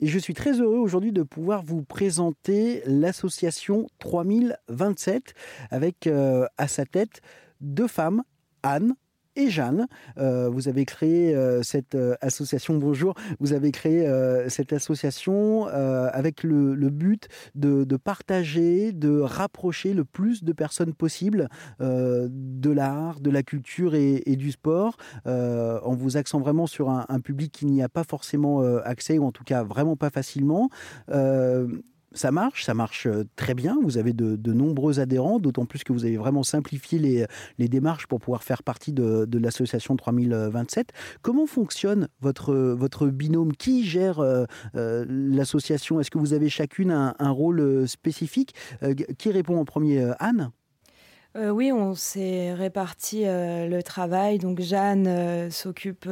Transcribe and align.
Et 0.00 0.06
je 0.06 0.18
suis 0.18 0.34
très 0.34 0.60
heureux 0.60 0.76
aujourd'hui 0.76 1.10
de 1.10 1.22
pouvoir 1.22 1.62
vous 1.62 1.82
présenter 1.82 2.82
l'association 2.84 3.86
3027 4.00 5.32
avec 5.70 6.06
euh, 6.06 6.46
à 6.58 6.68
sa 6.68 6.84
tête 6.84 7.22
deux 7.62 7.88
femmes, 7.88 8.22
Anne 8.62 8.94
et 9.36 9.50
Jeanne. 9.50 9.86
Euh, 10.18 10.48
vous 10.48 10.68
avez 10.68 10.84
créé 10.84 11.34
euh, 11.34 11.62
cette 11.62 11.94
euh, 11.94 12.14
association, 12.20 12.76
bonjour, 12.78 13.14
vous 13.38 13.52
avez 13.52 13.70
créé 13.70 14.06
cette 14.48 14.72
association 14.72 15.66
avec 15.66 16.42
le, 16.42 16.74
but 16.90 17.28
de, 17.54 17.84
partager, 17.96 18.92
de 18.92 19.20
rapprocher 19.20 19.94
le 19.94 20.04
plus 20.04 20.42
de 20.42 20.52
personnes 20.52 20.94
possible 20.94 21.48
de 21.80 22.70
l'art, 22.70 23.20
de 23.20 23.30
la 23.30 23.42
culture 23.42 23.94
et, 23.94 24.36
du 24.36 24.52
sport, 24.52 24.96
en 25.24 25.94
vous 25.94 26.16
axant 26.16 26.40
vraiment 26.40 26.66
sur 26.66 26.90
un, 26.90 27.04
un 27.08 27.20
public 27.20 27.52
qui 27.52 27.66
n'y 27.66 27.82
a 27.82 27.88
pas 27.88 28.04
forcément 28.04 28.62
accès, 28.84 29.18
ou 29.18 29.24
en 29.26 29.32
tout 29.32 29.44
cas 29.44 29.62
vraiment 29.62 29.96
pas 29.96 30.10
facilement 30.10 30.70
ça 32.12 32.30
marche, 32.30 32.64
ça 32.64 32.74
marche 32.74 33.06
euh, 33.06 33.24
très 33.36 33.54
bien. 33.54 33.76
Vous 33.82 33.98
avez 33.98 34.12
de, 34.12 34.52
nombreux 34.52 35.00
adhérents, 35.00 35.38
d'autant 35.38 35.66
plus 35.66 35.84
que 35.84 35.92
vous 35.92 36.04
avez 36.04 36.16
vraiment 36.16 36.42
simplifié 36.42 36.98
les, 37.58 37.68
démarches 37.68 38.06
pour 38.06 38.20
pouvoir 38.20 38.42
faire 38.42 38.62
partie 38.62 38.92
de, 38.92 39.38
l'association 39.38 39.96
3027. 39.96 40.92
Comment 41.22 41.46
fonctionne 41.46 42.08
votre, 42.20 42.54
votre 42.54 43.08
binôme? 43.08 43.52
Qui 43.52 43.84
gère 43.84 44.20
euh, 44.20 44.44
euh, 44.76 45.04
l'association? 45.08 46.00
Est-ce 46.00 46.10
que 46.10 46.18
vous 46.18 46.32
avez 46.32 46.48
chacune 46.48 46.90
un, 46.90 47.30
rôle 47.30 47.86
spécifique? 47.88 48.54
Qui 49.18 49.30
répond 49.30 49.58
en 49.58 49.64
premier 49.64 50.12
Anne? 50.18 50.50
Oui, 51.36 51.70
on 51.70 51.94
s'est 51.94 52.54
réparti 52.54 53.24
le 53.24 53.80
travail. 53.82 54.38
Donc 54.38 54.60
Jeanne 54.60 55.50
s'occupe 55.50 56.08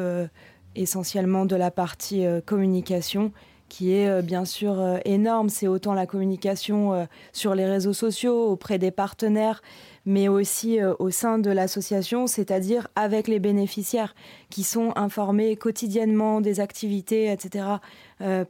essentiellement 0.75 1.47
de 1.47 1.57
la 1.57 1.71
partie 1.71 2.27
communication 2.45 3.33
qui 3.75 3.93
est 3.93 4.09
euh, 4.09 4.23
bien 4.23 4.45
sûr 4.45 4.79
euh, 4.79 4.99
énorme. 5.05 5.49
C'est 5.49 5.67
autant 5.67 5.95
la 5.95 6.07
communication 6.07 6.95
euh, 6.95 7.05
sur 7.33 7.57
les 7.57 7.67
réseaux 7.67 7.93
sociaux, 7.93 8.47
auprès 8.47 8.79
des 8.79 8.93
partenaires, 8.93 9.63
mais 10.07 10.29
aussi 10.29 10.79
au 10.99 11.11
sein 11.11 11.39
de 11.39 11.51
l'association, 11.51 12.29
c'est-à-dire 12.29 12.87
avec 12.95 13.27
les 13.27 13.41
bénéficiaires 13.41 14.15
qui 14.49 14.63
sont 14.63 14.93
informés 14.97 15.57
quotidiennement 15.57 16.41
des 16.43 16.61
activités, 16.61 17.33
etc., 17.33 17.65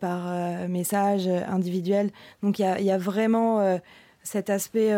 par 0.00 0.68
message 0.68 1.28
individuel. 1.28 2.10
Donc 2.42 2.58
il 2.58 2.64
y, 2.80 2.90
a 2.90 2.98
vraiment 2.98 3.78
cet 4.24 4.50
aspect 4.50 4.92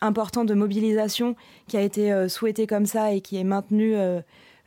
important 0.00 0.44
de 0.44 0.54
mobilisation 0.54 1.36
qui 1.68 1.76
a 1.76 1.82
été 1.82 2.28
souhaité 2.28 2.66
comme 2.66 2.86
ça 2.86 3.12
et 3.12 3.20
qui 3.20 3.36
est 3.36 3.44
maintenu 3.44 3.94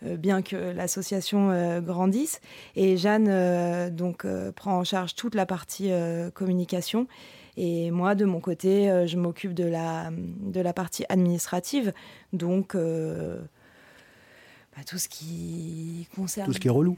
bien 0.02 0.42
que 0.42 0.56
l'association 0.56 1.52
euh, 1.52 1.82
grandisse. 1.82 2.42
Et 2.76 2.98
Jeanne 2.98 3.28
euh, 3.30 3.90
donc 3.90 4.26
prend 4.56 4.78
en 4.78 4.84
charge 4.84 5.16
toute 5.16 5.36
la 5.36 5.46
partie 5.46 5.92
communication. 6.34 7.08
Et 7.58 7.92
moi, 7.92 8.16
de 8.16 8.26
mon 8.26 8.40
côté, 8.40 9.06
je 9.08 9.18
m'occupe 9.18 9.54
de 9.54 9.66
la, 9.66 10.10
de 10.12 10.62
la 10.62 10.74
partie 10.74 11.04
administrative. 11.10 11.94
Donc, 12.32 12.76
bah, 12.76 12.82
tout 14.88 14.98
ce 14.98 15.10
qui 15.10 16.08
concerne. 16.16 16.48
Tout 16.48 16.54
ce 16.54 16.60
qui 16.60 16.68
est 16.68 16.72
relou. 16.72 16.98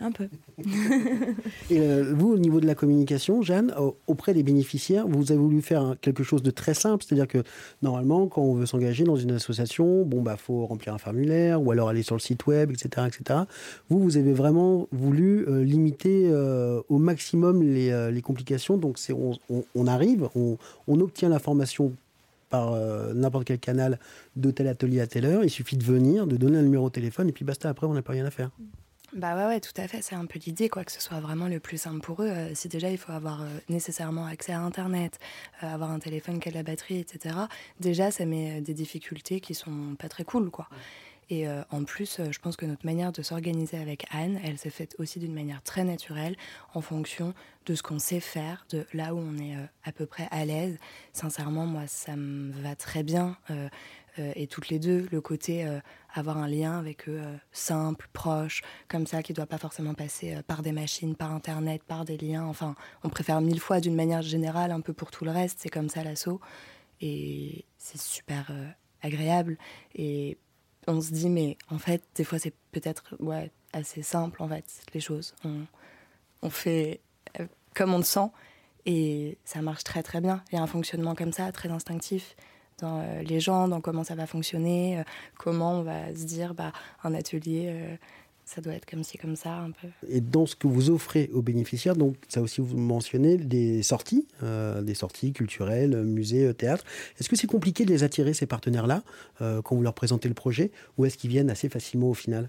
Un 0.00 0.12
peu. 0.12 0.28
et 1.70 1.80
euh, 1.80 2.14
vous, 2.14 2.32
au 2.32 2.38
niveau 2.38 2.60
de 2.60 2.66
la 2.66 2.76
communication, 2.76 3.42
Jeanne, 3.42 3.74
auprès 4.06 4.32
des 4.32 4.44
bénéficiaires, 4.44 5.08
vous 5.08 5.32
avez 5.32 5.40
voulu 5.40 5.60
faire 5.60 5.96
quelque 6.00 6.22
chose 6.22 6.42
de 6.42 6.52
très 6.52 6.74
simple, 6.74 7.04
c'est-à-dire 7.04 7.26
que 7.26 7.42
normalement, 7.82 8.28
quand 8.28 8.42
on 8.42 8.54
veut 8.54 8.66
s'engager 8.66 9.02
dans 9.02 9.16
une 9.16 9.32
association, 9.32 10.04
bon 10.04 10.22
bah 10.22 10.36
faut 10.36 10.66
remplir 10.66 10.94
un 10.94 10.98
formulaire 10.98 11.60
ou 11.60 11.72
alors 11.72 11.88
aller 11.88 12.04
sur 12.04 12.14
le 12.14 12.20
site 12.20 12.46
web, 12.46 12.70
etc., 12.70 13.08
etc. 13.08 13.40
Vous, 13.90 13.98
vous 13.98 14.16
avez 14.16 14.32
vraiment 14.32 14.86
voulu 14.92 15.44
euh, 15.48 15.64
limiter 15.64 16.28
euh, 16.30 16.80
au 16.88 16.98
maximum 16.98 17.62
les, 17.62 18.22
complications. 18.22 18.76
Donc 18.76 18.98
on, 19.74 19.86
arrive, 19.86 20.28
on, 20.36 21.00
obtient 21.00 21.28
la 21.28 21.38
formation 21.38 21.92
par 22.50 22.74
n'importe 23.14 23.44
quel 23.46 23.58
canal 23.58 23.98
de 24.36 24.50
tel 24.50 24.68
atelier 24.68 25.00
à 25.00 25.06
telle 25.06 25.24
heure. 25.24 25.44
Il 25.44 25.50
suffit 25.50 25.76
de 25.76 25.84
venir, 25.84 26.26
de 26.26 26.36
donner 26.36 26.58
un 26.58 26.62
numéro 26.62 26.88
de 26.88 26.92
téléphone 26.92 27.28
et 27.28 27.32
puis 27.32 27.44
basta. 27.44 27.68
Après, 27.68 27.86
on 27.86 27.94
n'a 27.94 28.02
pas 28.02 28.12
rien 28.12 28.26
à 28.26 28.30
faire. 28.30 28.50
Bah 29.18 29.34
ouais, 29.34 29.46
ouais, 29.46 29.60
tout 29.60 29.72
à 29.78 29.88
fait. 29.88 30.00
C'est 30.00 30.14
un 30.14 30.26
peu 30.26 30.38
l'idée, 30.38 30.68
quoi, 30.68 30.84
que 30.84 30.92
ce 30.92 31.00
soit 31.00 31.18
vraiment 31.18 31.48
le 31.48 31.58
plus 31.58 31.76
simple 31.76 31.98
pour 31.98 32.22
eux. 32.22 32.28
Euh, 32.28 32.54
si 32.54 32.68
déjà 32.68 32.88
il 32.88 32.98
faut 32.98 33.10
avoir 33.10 33.42
euh, 33.42 33.46
nécessairement 33.68 34.24
accès 34.26 34.52
à 34.52 34.60
Internet, 34.60 35.18
euh, 35.64 35.74
avoir 35.74 35.90
un 35.90 35.98
téléphone 35.98 36.38
qui 36.38 36.48
a 36.48 36.52
de 36.52 36.56
la 36.56 36.62
batterie, 36.62 37.00
etc. 37.00 37.34
Déjà, 37.80 38.12
ça 38.12 38.24
met 38.26 38.60
des 38.60 38.74
difficultés 38.74 39.40
qui 39.40 39.54
sont 39.56 39.96
pas 39.98 40.08
très 40.08 40.22
cool, 40.22 40.50
quoi. 40.50 40.68
Et 41.30 41.46
en 41.70 41.84
plus, 41.84 42.20
je 42.30 42.38
pense 42.38 42.56
que 42.56 42.64
notre 42.64 42.86
manière 42.86 43.12
de 43.12 43.20
s'organiser 43.22 43.76
avec 43.76 44.06
Anne, 44.10 44.40
elle 44.44 44.56
s'est 44.56 44.70
faite 44.70 44.94
aussi 44.98 45.18
d'une 45.18 45.34
manière 45.34 45.62
très 45.62 45.84
naturelle, 45.84 46.36
en 46.72 46.80
fonction 46.80 47.34
de 47.66 47.74
ce 47.74 47.82
qu'on 47.82 47.98
sait 47.98 48.20
faire, 48.20 48.66
de 48.70 48.86
là 48.94 49.14
où 49.14 49.18
on 49.18 49.36
est 49.36 49.54
à 49.84 49.92
peu 49.92 50.06
près 50.06 50.26
à 50.30 50.46
l'aise. 50.46 50.78
Sincèrement, 51.12 51.66
moi, 51.66 51.86
ça 51.86 52.16
me 52.16 52.52
va 52.62 52.74
très 52.76 53.02
bien. 53.02 53.36
Euh, 54.18 54.32
et 54.34 54.46
toutes 54.46 54.68
les 54.68 54.78
deux, 54.78 55.06
le 55.10 55.20
côté 55.20 55.66
euh, 55.66 55.80
avoir 56.14 56.38
un 56.38 56.48
lien 56.48 56.78
avec 56.78 57.08
eux 57.08 57.20
euh, 57.20 57.36
simple, 57.52 58.08
proche, 58.12 58.62
comme 58.88 59.06
ça, 59.06 59.22
qui 59.22 59.32
ne 59.32 59.36
doit 59.36 59.46
pas 59.46 59.58
forcément 59.58 59.94
passer 59.94 60.40
par 60.46 60.62
des 60.62 60.72
machines, 60.72 61.14
par 61.14 61.32
Internet, 61.32 61.82
par 61.84 62.04
des 62.04 62.16
liens. 62.16 62.44
Enfin, 62.44 62.74
on 63.04 63.08
préfère 63.08 63.40
mille 63.40 63.60
fois 63.60 63.80
d'une 63.80 63.94
manière 63.94 64.22
générale, 64.22 64.70
un 64.70 64.80
peu 64.80 64.92
pour 64.92 65.10
tout 65.10 65.24
le 65.24 65.30
reste. 65.30 65.58
C'est 65.60 65.68
comme 65.68 65.88
ça 65.88 66.02
l'assaut. 66.02 66.40
Et 67.00 67.64
c'est 67.76 68.00
super 68.00 68.50
agréable. 69.02 69.56
Et 69.94 70.38
on 70.88 71.00
se 71.00 71.12
dit, 71.12 71.28
mais 71.28 71.56
en 71.70 71.78
fait, 71.78 72.02
des 72.16 72.24
fois, 72.24 72.38
c'est 72.38 72.54
peut-être 72.72 73.14
ouais, 73.20 73.50
assez 73.72 74.02
simple, 74.02 74.42
en 74.42 74.48
fait, 74.48 74.64
les 74.94 75.00
choses. 75.00 75.34
On, 75.44 75.66
on 76.42 76.50
fait 76.50 77.00
comme 77.74 77.94
on 77.94 77.98
le 77.98 78.04
sent. 78.04 78.30
Et 78.86 79.38
ça 79.44 79.60
marche 79.60 79.84
très 79.84 80.02
très 80.02 80.20
bien. 80.20 80.42
Il 80.50 80.56
y 80.56 80.58
a 80.58 80.62
un 80.62 80.66
fonctionnement 80.66 81.14
comme 81.14 81.32
ça, 81.32 81.52
très 81.52 81.68
instinctif 81.68 82.36
dans 82.80 83.00
euh, 83.00 83.22
les 83.22 83.40
gens, 83.40 83.68
dans 83.68 83.80
comment 83.80 84.04
ça 84.04 84.14
va 84.14 84.26
fonctionner, 84.26 85.00
euh, 85.00 85.02
comment 85.36 85.80
on 85.80 85.82
va 85.82 86.14
se 86.14 86.24
dire, 86.24 86.54
bah, 86.54 86.72
un 87.02 87.12
atelier, 87.12 87.66
euh, 87.68 87.96
ça 88.48 88.62
doit 88.62 88.72
être 88.72 88.86
comme 88.86 89.04
ci, 89.04 89.18
comme 89.18 89.36
ça, 89.36 89.58
un 89.58 89.72
peu. 89.72 89.88
Et 90.08 90.22
dans 90.22 90.46
ce 90.46 90.56
que 90.56 90.66
vous 90.66 90.88
offrez 90.88 91.28
aux 91.34 91.42
bénéficiaires, 91.42 91.96
donc 91.96 92.16
ça 92.28 92.40
aussi 92.40 92.62
vous 92.62 92.78
mentionnez 92.78 93.36
des 93.36 93.82
sorties, 93.82 94.26
des 94.42 94.94
sorties 94.94 95.34
culturelles, 95.34 96.02
musées, 96.02 96.54
théâtre. 96.54 96.82
Est-ce 97.20 97.28
que 97.28 97.36
c'est 97.36 97.46
compliqué 97.46 97.84
de 97.84 97.90
les 97.90 98.04
attirer, 98.04 98.32
ces 98.32 98.46
partenaires-là, 98.46 99.02
quand 99.38 99.76
vous 99.76 99.82
leur 99.82 99.92
présentez 99.92 100.28
le 100.28 100.34
projet, 100.34 100.70
ou 100.96 101.04
est-ce 101.04 101.18
qu'ils 101.18 101.28
viennent 101.28 101.50
assez 101.50 101.68
facilement 101.68 102.08
au 102.08 102.14
final? 102.14 102.48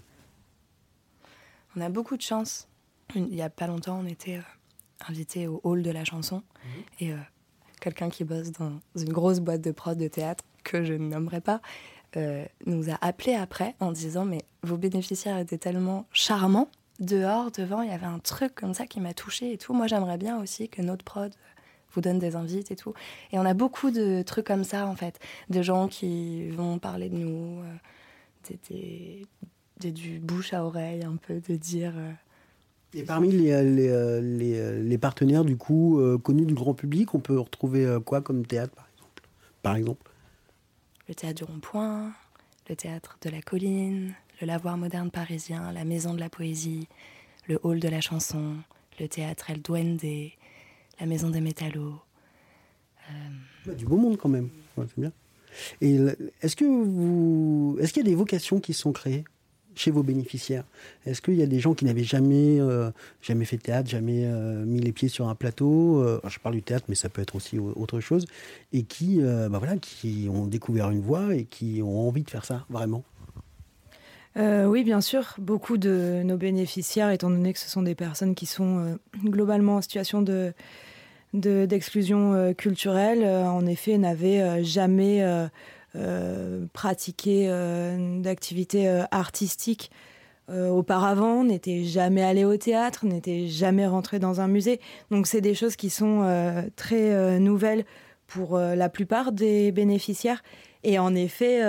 On 1.76 1.82
a 1.82 1.90
beaucoup 1.90 2.16
de 2.16 2.22
chance. 2.22 2.66
Il 3.14 3.26
n'y 3.26 3.42
a 3.42 3.50
pas 3.50 3.66
longtemps, 3.66 4.00
on 4.02 4.06
était 4.06 4.40
invité 5.06 5.48
au 5.48 5.60
hall 5.64 5.82
de 5.82 5.90
la 5.90 6.04
chanson. 6.04 6.38
Mmh. 6.38 7.04
Et 7.04 7.12
quelqu'un 7.78 8.08
qui 8.08 8.24
bosse 8.24 8.52
dans 8.52 8.80
une 8.96 9.12
grosse 9.12 9.40
boîte 9.40 9.60
de 9.60 9.70
prod 9.70 9.98
de 9.98 10.08
théâtre 10.08 10.44
que 10.64 10.82
je 10.82 10.94
ne 10.94 11.08
nommerai 11.08 11.42
pas, 11.42 11.60
euh, 12.16 12.44
nous 12.66 12.90
a 12.90 12.98
appelé 13.00 13.34
après 13.34 13.74
en 13.80 13.92
disant 13.92 14.24
mais 14.24 14.42
vos 14.62 14.76
bénéficiaires 14.76 15.38
étaient 15.38 15.58
tellement 15.58 16.06
charmants. 16.12 16.68
Dehors 16.98 17.50
devant 17.50 17.82
il 17.82 17.90
y 17.90 17.94
avait 17.94 18.06
un 18.06 18.18
truc 18.18 18.54
comme 18.54 18.74
ça 18.74 18.86
qui 18.86 19.00
m'a 19.00 19.14
touché 19.14 19.52
et 19.52 19.58
tout. 19.58 19.72
Moi 19.72 19.86
j'aimerais 19.86 20.18
bien 20.18 20.40
aussi 20.40 20.68
que 20.68 20.82
notre 20.82 21.04
prod 21.04 21.32
vous 21.92 22.00
donne 22.00 22.18
des 22.18 22.36
invites 22.36 22.70
et 22.70 22.76
tout. 22.76 22.94
Et 23.32 23.38
on 23.38 23.44
a 23.44 23.54
beaucoup 23.54 23.90
de 23.90 24.22
trucs 24.22 24.46
comme 24.46 24.64
ça 24.64 24.86
en 24.86 24.94
fait. 24.94 25.18
De 25.48 25.62
gens 25.62 25.88
qui 25.88 26.48
vont 26.50 26.78
parler 26.78 27.08
de 27.08 27.16
nous 27.16 27.62
euh, 28.50 29.22
du 29.80 30.18
bouche 30.18 30.52
à 30.52 30.64
oreille 30.64 31.04
un 31.04 31.16
peu 31.16 31.40
de 31.40 31.56
dire 31.56 31.94
euh, 31.96 32.12
et 32.94 33.04
parmi 33.04 33.30
les, 33.30 33.52
euh, 33.52 33.62
euh, 33.62 34.20
euh, 34.20 34.82
les, 34.82 34.98
partenaires 34.98 35.44
du 35.44 35.56
coup 35.56 36.00
connus 36.22 36.46
du 36.46 36.54
grand 36.54 36.74
public, 36.74 37.14
on 37.14 37.20
peut 37.20 37.38
retrouver 37.38 37.98
quoi 38.04 38.20
comme 38.20 38.44
théâtre 38.44 38.74
par 38.74 38.86
exemple, 38.92 39.22
par 39.62 39.76
exemple? 39.76 40.09
Le 41.10 41.14
théâtre 41.16 41.44
du 41.44 41.50
Rond-Point, 41.50 42.12
le 42.68 42.76
théâtre 42.76 43.18
de 43.20 43.30
la 43.30 43.42
Colline, 43.42 44.14
le 44.40 44.46
Lavoir 44.46 44.78
moderne 44.78 45.10
parisien, 45.10 45.72
la 45.72 45.84
Maison 45.84 46.14
de 46.14 46.20
la 46.20 46.30
Poésie, 46.30 46.86
le 47.48 47.58
Hall 47.64 47.80
de 47.80 47.88
la 47.88 48.00
Chanson, 48.00 48.58
le 49.00 49.08
théâtre 49.08 49.50
El 49.50 49.60
Duende, 49.60 50.30
la 51.00 51.06
Maison 51.06 51.28
des 51.28 51.40
Métallos. 51.40 52.00
Du 53.76 53.86
beau 53.86 53.96
monde 53.96 54.18
quand 54.18 54.28
même, 54.28 54.50
c'est 54.76 55.00
bien. 55.00 55.10
Est-ce 55.80 56.62
vous, 56.62 57.76
est-ce 57.80 57.92
qu'il 57.92 58.04
y 58.04 58.06
a 58.06 58.10
des 58.10 58.14
vocations 58.14 58.60
qui 58.60 58.72
sont 58.72 58.92
créées? 58.92 59.24
Chez 59.74 59.90
vos 59.90 60.02
bénéficiaires 60.02 60.64
Est-ce 61.06 61.22
qu'il 61.22 61.34
y 61.34 61.42
a 61.42 61.46
des 61.46 61.60
gens 61.60 61.74
qui 61.74 61.84
n'avaient 61.84 62.04
jamais, 62.04 62.60
euh, 62.60 62.90
fait 63.22 63.34
de 63.34 63.62
théâtre, 63.62 63.88
jamais 63.88 64.24
euh, 64.24 64.64
mis 64.64 64.80
les 64.80 64.92
pieds 64.92 65.08
sur 65.08 65.28
un 65.28 65.34
plateau 65.34 66.02
euh, 66.02 66.20
Je 66.28 66.38
parle 66.38 66.54
du 66.54 66.62
théâtre, 66.62 66.86
mais 66.88 66.94
ça 66.94 67.08
peut 67.08 67.22
être 67.22 67.36
aussi 67.36 67.58
autre 67.58 68.00
chose. 68.00 68.26
Et 68.72 68.82
qui, 68.82 69.20
bah 69.20 69.58
voilà, 69.58 69.76
qui 69.76 70.28
ont 70.32 70.46
découvert 70.46 70.90
une 70.90 71.00
voie 71.00 71.34
et 71.34 71.44
qui 71.44 71.80
ont 71.82 72.08
envie 72.08 72.22
de 72.22 72.30
faire 72.30 72.44
ça, 72.44 72.64
vraiment? 72.70 73.04
Oui, 74.36 74.84
bien 74.84 75.00
sûr. 75.00 75.34
Beaucoup 75.38 75.76
de 75.76 76.22
nos 76.24 76.36
bénéficiaires, 76.36 77.10
étant 77.10 77.30
donné 77.30 77.52
que 77.52 77.58
ce 77.58 77.68
sont 77.68 77.82
des 77.82 77.94
personnes 77.94 78.34
qui 78.34 78.46
sont 78.46 78.98
globalement 79.24 79.76
en 79.76 79.82
situation 79.82 80.22
de, 80.22 80.52
d'exclusion 81.34 82.54
culturelle, 82.54 83.24
en 83.24 83.66
effet, 83.66 83.98
n'avaient 83.98 84.64
jamais 84.64 85.22
pratiquer 86.72 87.46
euh, 87.48 88.20
d'activités 88.20 88.88
euh, 88.88 89.04
artistiques 89.10 89.90
auparavant 90.52 91.44
n'étaient 91.44 91.84
jamais 91.84 92.24
allés 92.24 92.44
au 92.44 92.56
théâtre, 92.56 93.06
n'étaient 93.06 93.46
jamais 93.46 93.86
rentrés 93.86 94.18
dans 94.18 94.40
un 94.40 94.48
musée. 94.48 94.80
Donc 95.12 95.28
c'est 95.28 95.40
des 95.40 95.54
choses 95.54 95.76
qui 95.76 95.90
sont 95.90 96.24
très 96.74 97.38
nouvelles 97.38 97.84
pour 98.26 98.58
la 98.58 98.88
plupart 98.88 99.30
des 99.30 99.70
bénéficiaires. 99.70 100.42
Et 100.82 100.98
en 100.98 101.14
effet, 101.14 101.62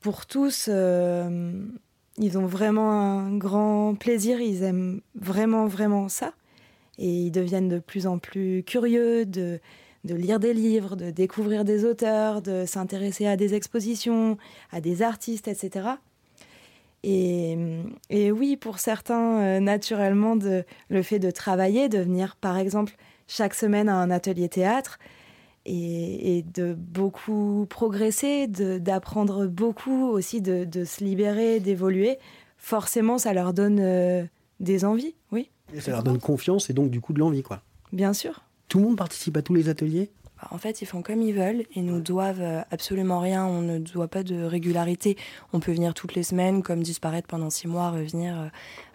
pour 0.00 0.26
tous, 0.26 0.68
ils 0.68 2.36
ont 2.36 2.46
vraiment 2.46 2.90
un 2.90 3.36
grand 3.36 3.94
plaisir, 3.94 4.40
ils 4.40 4.64
aiment 4.64 5.00
vraiment, 5.14 5.66
vraiment 5.66 6.08
ça. 6.08 6.32
Et 6.98 7.08
ils 7.08 7.30
deviennent 7.30 7.68
de 7.68 7.78
plus 7.78 8.08
en 8.08 8.18
plus 8.18 8.64
curieux 8.64 9.24
de, 9.24 9.60
de 10.06 10.14
lire 10.14 10.40
des 10.40 10.54
livres, 10.54 10.96
de 10.96 11.10
découvrir 11.10 11.64
des 11.64 11.84
auteurs, 11.84 12.40
de 12.40 12.64
s'intéresser 12.64 13.26
à 13.26 13.36
des 13.36 13.54
expositions, 13.54 14.38
à 14.70 14.80
des 14.80 15.02
artistes, 15.02 15.48
etc. 15.48 15.88
Et, 17.02 17.56
et 18.10 18.32
oui, 18.32 18.56
pour 18.56 18.78
certains, 18.78 19.40
euh, 19.40 19.60
naturellement, 19.60 20.36
de, 20.36 20.64
le 20.88 21.02
fait 21.02 21.18
de 21.18 21.30
travailler, 21.30 21.88
de 21.88 21.98
venir 21.98 22.36
par 22.36 22.56
exemple 22.56 22.96
chaque 23.28 23.54
semaine 23.54 23.88
à 23.88 23.96
un 23.96 24.10
atelier 24.10 24.48
théâtre, 24.48 24.98
et, 25.68 26.44
de 26.54 26.74
beaucoup 26.74 27.66
progresser, 27.68 28.46
d'apprendre 28.46 29.46
beaucoup 29.46 30.06
aussi, 30.06 30.40
de, 30.40 30.64
de 30.64 30.84
se 30.84 31.02
libérer, 31.02 31.60
d'évoluer, 31.60 32.18
forcément, 32.56 33.18
ça 33.18 33.32
leur 33.32 33.52
donne 33.52 33.80
euh, 33.80 34.24
des 34.60 34.84
envies, 34.84 35.14
oui. 35.32 35.50
Et 35.74 35.80
ça 35.80 35.90
leur 35.90 36.04
donne 36.04 36.20
confiance 36.20 36.70
et 36.70 36.72
donc 36.72 36.90
du 36.90 37.00
coup 37.00 37.12
de 37.12 37.18
l'envie, 37.18 37.42
quoi. 37.42 37.62
Bien 37.92 38.12
sûr. 38.12 38.45
Tout 38.68 38.78
le 38.78 38.84
monde 38.84 38.96
participe 38.96 39.36
à 39.36 39.42
tous 39.42 39.54
les 39.54 39.68
ateliers 39.68 40.10
bah, 40.38 40.48
en 40.50 40.58
fait, 40.58 40.82
ils 40.82 40.84
font 40.86 41.00
comme 41.00 41.22
ils 41.22 41.32
veulent. 41.32 41.64
Ils 41.74 41.86
nous 41.86 41.98
doivent 41.98 42.42
euh, 42.42 42.60
absolument 42.70 43.20
rien. 43.20 43.46
On 43.46 43.62
ne 43.62 43.78
doit 43.78 44.06
pas 44.06 44.22
de 44.22 44.42
régularité. 44.42 45.16
On 45.54 45.60
peut 45.60 45.72
venir 45.72 45.94
toutes 45.94 46.14
les 46.14 46.22
semaines, 46.22 46.62
comme 46.62 46.82
disparaître 46.82 47.26
pendant 47.26 47.48
six 47.48 47.66
mois, 47.66 47.90
revenir 47.90 48.38
euh, 48.38 48.46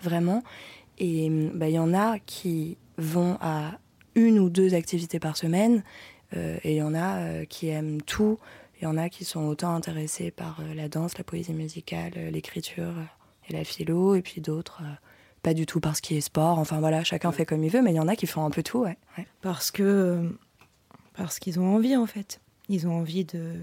vraiment. 0.03 0.43
Et 0.99 1.31
bah, 1.55 1.67
il 1.67 1.73
y 1.73 1.79
en 1.79 1.95
a 1.95 2.19
qui 2.19 2.77
vont 2.99 3.39
à 3.41 3.79
une 4.13 4.37
ou 4.37 4.51
deux 4.51 4.75
activités 4.75 5.19
par 5.19 5.35
semaine. 5.35 5.83
Euh, 6.35 6.57
et 6.63 6.73
il 6.73 6.77
y 6.77 6.81
en 6.81 6.93
a 6.93 7.17
euh, 7.17 7.45
qui 7.45 7.69
aiment 7.69 8.01
tout. 8.01 8.37
Il 8.79 8.85
y 8.85 8.87
en 8.87 8.97
a 8.97 9.09
qui 9.09 9.25
sont 9.25 9.45
autant 9.45 9.75
intéressés 9.75 10.31
par 10.31 10.59
euh, 10.61 10.73
la 10.73 10.89
danse, 10.89 11.17
la 11.17 11.23
poésie 11.23 11.53
musicale, 11.53 12.13
l'écriture 12.31 12.93
et 13.49 13.53
la 13.53 13.63
philo, 13.63 14.15
et 14.15 14.21
puis 14.21 14.41
d'autres 14.41 14.81
pas 15.43 15.53
du 15.53 15.65
tout 15.65 15.79
parce 15.79 16.01
qu'il 16.01 16.17
est 16.17 16.21
sport. 16.21 16.59
Enfin 16.59 16.79
voilà, 16.79 17.03
chacun 17.03 17.31
fait 17.31 17.45
comme 17.45 17.63
il 17.63 17.69
veut, 17.69 17.81
mais 17.81 17.91
il 17.91 17.95
y 17.95 17.99
en 17.99 18.07
a 18.07 18.15
qui 18.15 18.27
font 18.27 18.45
un 18.45 18.49
peu 18.49 18.63
tout, 18.63 18.79
ouais. 18.79 18.97
Parce 19.41 19.71
que 19.71 20.35
parce 21.13 21.39
qu'ils 21.39 21.59
ont 21.59 21.75
envie 21.75 21.95
en 21.95 22.05
fait. 22.05 22.41
Ils 22.69 22.87
ont 22.87 22.93
envie 22.93 23.25
de 23.25 23.55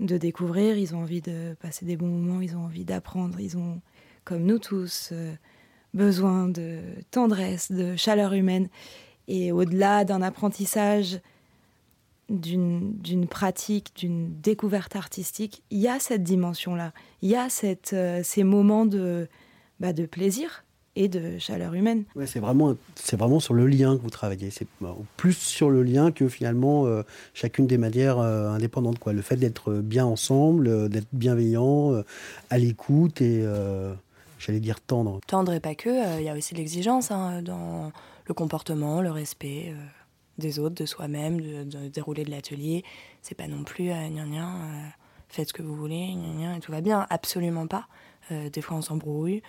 de 0.00 0.16
découvrir, 0.16 0.76
ils 0.76 0.94
ont 0.94 1.00
envie 1.00 1.20
de 1.20 1.56
passer 1.60 1.84
des 1.84 1.96
bons 1.96 2.06
moments, 2.06 2.40
ils 2.40 2.56
ont 2.56 2.64
envie 2.64 2.84
d'apprendre, 2.84 3.40
ils 3.40 3.56
ont 3.56 3.80
comme 4.24 4.44
nous 4.44 4.58
tous 4.58 5.12
besoin 5.94 6.48
de 6.48 6.80
tendresse, 7.10 7.72
de 7.72 7.96
chaleur 7.96 8.32
humaine 8.34 8.68
et 9.26 9.52
au-delà 9.52 10.04
d'un 10.04 10.22
apprentissage 10.22 11.20
d'une 12.28 13.26
pratique, 13.26 13.92
d'une 13.96 14.38
découverte 14.40 14.96
artistique, 14.96 15.62
il 15.70 15.78
y 15.78 15.88
a 15.88 15.98
cette 15.98 16.22
dimension-là. 16.22 16.92
Il 17.22 17.30
y 17.30 17.36
a 17.36 17.48
cette, 17.48 17.94
euh, 17.94 18.20
ces 18.22 18.44
moments 18.44 18.84
de, 18.84 19.28
bah, 19.80 19.94
de 19.94 20.04
plaisir 20.04 20.64
et 20.98 21.08
de 21.08 21.38
chaleur 21.38 21.74
humaine. 21.74 22.04
Ouais, 22.16 22.26
c'est 22.26 22.40
vraiment, 22.40 22.74
vraiment 23.12 23.40
sur 23.40 23.54
le 23.54 23.66
lien 23.66 23.96
que 23.96 24.02
vous 24.02 24.10
travaillez. 24.10 24.50
C'est 24.50 24.66
plus 25.16 25.34
sur 25.34 25.70
le 25.70 25.82
lien 25.82 26.10
que 26.12 26.28
finalement 26.28 26.86
euh, 26.86 27.02
chacune 27.34 27.66
des 27.66 27.78
manières 27.78 28.18
euh, 28.18 28.50
indépendantes. 28.50 28.98
Quoi. 28.98 29.12
Le 29.12 29.22
fait 29.22 29.36
d'être 29.36 29.72
bien 29.74 30.04
ensemble, 30.04 30.88
d'être 30.88 31.08
bienveillant, 31.12 32.02
à 32.50 32.58
l'écoute 32.58 33.20
et, 33.20 33.44
j'allais 34.38 34.60
dire, 34.60 34.80
tendre. 34.80 35.20
Tendre 35.26 35.52
et 35.52 35.60
pas 35.60 35.74
que. 35.74 36.18
Il 36.18 36.24
y 36.24 36.28
a 36.28 36.34
aussi 36.34 36.54
l'exigence 36.54 37.10
hein, 37.10 37.42
dans 37.42 37.92
le 38.26 38.34
comportement, 38.34 39.00
le 39.00 39.10
respect 39.10 39.74
des 40.38 40.58
autres, 40.58 40.76
de 40.76 40.86
soi-même, 40.86 41.40
de, 41.40 41.88
dérouler 41.88 42.24
de 42.24 42.30
l'atelier. 42.30 42.84
C'est 43.22 43.34
pas 43.34 43.48
non 43.48 43.64
plus 43.64 43.90
euh, 43.90 44.08
gna 44.08 44.24
gna, 44.24 44.48
euh, 44.48 44.88
faites 45.28 45.48
ce 45.48 45.52
que 45.52 45.62
vous 45.62 45.74
voulez, 45.74 46.14
gna 46.14 46.56
et 46.56 46.60
tout 46.60 46.72
va 46.72 46.80
bien. 46.80 47.06
Absolument 47.10 47.66
pas. 47.66 47.88
Euh, 48.30 48.48
des 48.48 48.62
fois, 48.62 48.76
on 48.76 48.82
s'embrouille. 48.82 49.42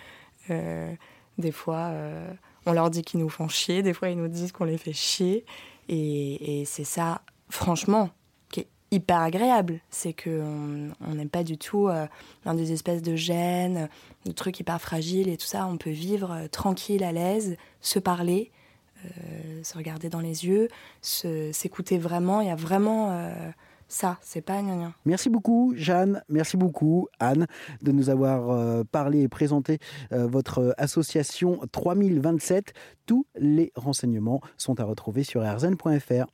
Des 1.40 1.52
fois, 1.52 1.92
on 2.66 2.72
leur 2.72 2.90
dit 2.90 3.02
qu'ils 3.02 3.20
nous 3.20 3.28
font 3.28 3.48
chier. 3.48 3.82
Des 3.82 3.92
fois, 3.92 4.10
ils 4.10 4.16
nous 4.16 4.28
disent 4.28 4.52
qu'on 4.52 4.64
les 4.64 4.78
fait 4.78 4.92
chier. 4.92 5.44
Et, 5.88 6.62
c'est 6.66 6.84
ça, 6.84 7.22
franchement, 7.48 8.10
qui 8.50 8.60
est 8.60 8.68
hyper 8.90 9.20
agréable. 9.20 9.80
C'est 9.90 10.12
qu'on 10.12 10.92
n'aime 11.00 11.30
pas 11.30 11.42
du 11.42 11.58
tout 11.58 11.88
dans 12.44 12.54
des 12.54 12.72
espèces 12.72 13.02
de 13.02 13.16
gênes, 13.16 13.88
de 14.26 14.32
trucs 14.32 14.60
hyper 14.60 14.80
fragiles 14.80 15.28
et 15.28 15.36
tout 15.36 15.46
ça. 15.46 15.66
On 15.66 15.76
peut 15.76 15.90
vivre 15.90 16.46
tranquille, 16.52 17.02
à 17.02 17.12
l'aise, 17.12 17.56
se 17.80 17.98
parler 17.98 18.52
euh, 19.04 19.62
se 19.62 19.76
regarder 19.76 20.08
dans 20.08 20.20
les 20.20 20.46
yeux, 20.46 20.68
s'écouter 21.00 21.98
vraiment. 21.98 22.40
Il 22.40 22.48
y 22.48 22.50
a 22.50 22.56
vraiment 22.56 23.10
euh, 23.10 23.32
ça, 23.90 24.18
c'est 24.22 24.40
pas 24.40 24.62
gna, 24.62 24.92
Merci 25.04 25.28
beaucoup 25.28 25.72
Jeanne, 25.76 26.22
merci 26.28 26.56
beaucoup 26.56 27.08
Anne 27.18 27.46
de 27.82 27.92
nous 27.92 28.08
avoir 28.08 28.50
euh, 28.50 28.84
parlé 28.84 29.22
et 29.22 29.28
présenté 29.28 29.78
votre 30.10 30.74
association 30.78 31.60
3027. 31.72 32.72
Tous 33.06 33.26
les 33.36 33.72
renseignements 33.74 34.40
sont 34.56 34.80
à 34.80 34.84
retrouver 34.84 35.24
sur 35.24 35.42
rzn.fr. 35.42 36.26